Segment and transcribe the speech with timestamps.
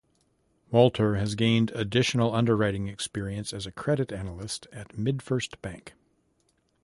[0.71, 5.93] Walter has gained additional underwriting experience as a credit analyst at MidFirst Bank.